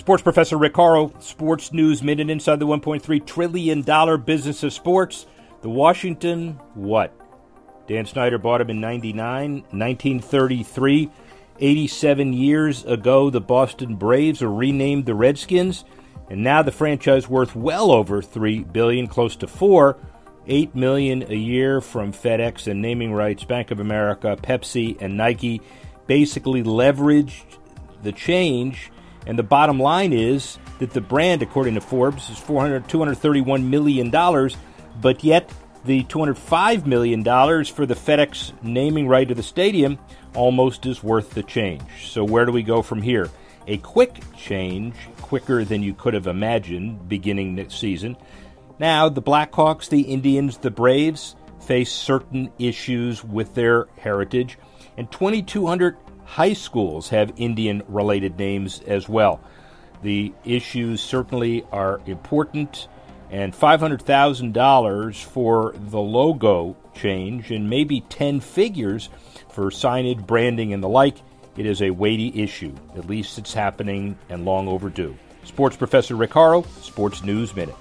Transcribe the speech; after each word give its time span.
Sports 0.00 0.22
Professor 0.22 0.56
Rick 0.56 0.76
Horrow, 0.76 1.12
Sports 1.20 1.74
News 1.74 2.02
Minute 2.02 2.30
inside 2.30 2.58
the 2.58 2.66
$1.3 2.66 3.26
trillion 3.26 3.82
business 4.22 4.62
of 4.62 4.72
sports. 4.72 5.26
The 5.60 5.68
Washington, 5.68 6.52
what? 6.72 7.12
Dan 7.86 8.06
Snyder 8.06 8.38
bought 8.38 8.62
him 8.62 8.70
in 8.70 8.80
99, 8.80 9.52
1933. 9.52 11.10
87 11.58 12.32
years 12.32 12.82
ago, 12.86 13.28
the 13.28 13.42
Boston 13.42 13.96
Braves 13.96 14.40
were 14.40 14.50
renamed 14.50 15.04
the 15.04 15.14
Redskins, 15.14 15.84
and 16.30 16.42
now 16.42 16.62
the 16.62 16.72
franchise 16.72 17.28
worth 17.28 17.54
well 17.54 17.90
over 17.90 18.22
three 18.22 18.60
billion, 18.60 19.06
close 19.06 19.36
to 19.36 19.46
four, 19.46 19.98
eight 20.46 20.74
million 20.74 21.30
a 21.30 21.36
year 21.36 21.82
from 21.82 22.14
FedEx 22.14 22.66
and 22.66 22.80
naming 22.80 23.12
rights. 23.12 23.44
Bank 23.44 23.70
of 23.70 23.80
America, 23.80 24.38
Pepsi, 24.42 24.96
and 24.98 25.18
Nike 25.18 25.60
basically 26.06 26.62
leveraged 26.62 27.58
the 28.02 28.12
change 28.12 28.90
and 29.26 29.38
the 29.38 29.42
bottom 29.42 29.78
line 29.78 30.12
is 30.12 30.58
that 30.78 30.90
the 30.90 31.00
brand, 31.00 31.42
according 31.42 31.74
to 31.74 31.80
Forbes, 31.80 32.30
is 32.30 32.38
400, 32.38 32.88
$231 32.88 33.64
million, 33.64 34.10
but 35.00 35.22
yet 35.22 35.52
the 35.84 36.04
$205 36.04 36.86
million 36.86 37.24
for 37.64 37.86
the 37.86 37.94
FedEx 37.94 38.52
naming 38.62 39.08
right 39.08 39.28
to 39.28 39.34
the 39.34 39.42
stadium 39.42 39.98
almost 40.34 40.86
is 40.86 41.02
worth 41.02 41.30
the 41.30 41.42
change. 41.42 41.82
So, 42.08 42.24
where 42.24 42.44
do 42.44 42.52
we 42.52 42.62
go 42.62 42.82
from 42.82 43.02
here? 43.02 43.30
A 43.66 43.78
quick 43.78 44.20
change, 44.36 44.94
quicker 45.20 45.64
than 45.64 45.82
you 45.82 45.94
could 45.94 46.14
have 46.14 46.26
imagined 46.26 47.08
beginning 47.08 47.54
next 47.54 47.78
season. 47.78 48.16
Now, 48.78 49.08
the 49.08 49.22
Blackhawks, 49.22 49.88
the 49.88 50.00
Indians, 50.00 50.58
the 50.58 50.70
Braves 50.70 51.36
face 51.60 51.92
certain 51.92 52.50
issues 52.58 53.22
with 53.22 53.54
their 53.54 53.86
heritage, 53.98 54.58
and 54.96 55.10
2,200 55.12 55.96
high 56.30 56.52
schools 56.52 57.08
have 57.08 57.32
Indian 57.36 57.82
related 57.88 58.38
names 58.38 58.80
as 58.86 59.08
well. 59.08 59.40
The 60.02 60.32
issues 60.44 61.00
certainly 61.00 61.66
are 61.72 62.00
important, 62.06 62.86
and 63.30 63.52
$500,000 63.52 65.24
for 65.24 65.74
the 65.76 65.98
logo 65.98 66.76
change 66.94 67.50
and 67.50 67.68
maybe 67.68 68.02
10 68.02 68.40
figures 68.40 69.08
for 69.50 69.70
signage, 69.70 70.24
branding, 70.24 70.72
and 70.72 70.82
the 70.82 70.88
like. 70.88 71.16
It 71.56 71.66
is 71.66 71.82
a 71.82 71.90
weighty 71.90 72.40
issue. 72.40 72.74
At 72.96 73.06
least 73.06 73.36
it's 73.36 73.52
happening 73.52 74.16
and 74.28 74.44
long 74.44 74.68
overdue. 74.68 75.16
Sports 75.42 75.76
Professor 75.76 76.14
Rick 76.14 76.32
Horrow, 76.32 76.62
Sports 76.80 77.24
News 77.24 77.56
Minute. 77.56 77.74